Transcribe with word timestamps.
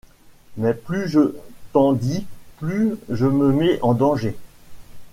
Mais 0.57 0.73
plus 0.73 1.07
je 1.07 1.35
t'en 1.73 1.93
dis 1.93 2.25
plus 2.57 2.95
je 3.09 3.27
me 3.27 3.51
mets 3.51 3.77
en 3.83 3.93
danger. 3.93 4.35